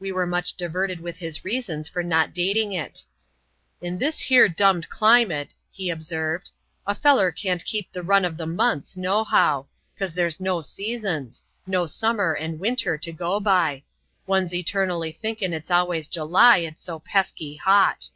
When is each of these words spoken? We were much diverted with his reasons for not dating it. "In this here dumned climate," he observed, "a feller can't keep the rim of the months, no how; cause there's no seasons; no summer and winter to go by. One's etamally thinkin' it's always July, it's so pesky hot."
We 0.00 0.10
were 0.10 0.26
much 0.26 0.54
diverted 0.56 0.98
with 0.98 1.18
his 1.18 1.44
reasons 1.44 1.88
for 1.88 2.02
not 2.02 2.34
dating 2.34 2.72
it. 2.72 3.04
"In 3.80 3.96
this 3.96 4.18
here 4.18 4.48
dumned 4.48 4.88
climate," 4.88 5.54
he 5.70 5.88
observed, 5.88 6.50
"a 6.84 6.96
feller 6.96 7.30
can't 7.30 7.64
keep 7.64 7.92
the 7.92 8.02
rim 8.02 8.24
of 8.24 8.36
the 8.38 8.46
months, 8.46 8.96
no 8.96 9.22
how; 9.22 9.68
cause 9.96 10.14
there's 10.14 10.40
no 10.40 10.62
seasons; 10.62 11.44
no 11.64 11.86
summer 11.86 12.32
and 12.34 12.58
winter 12.58 12.98
to 12.98 13.12
go 13.12 13.38
by. 13.38 13.84
One's 14.26 14.52
etamally 14.52 15.14
thinkin' 15.14 15.52
it's 15.52 15.70
always 15.70 16.08
July, 16.08 16.56
it's 16.58 16.82
so 16.82 16.98
pesky 16.98 17.54
hot." 17.54 18.10